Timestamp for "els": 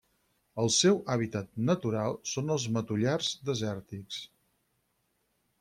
2.57-2.65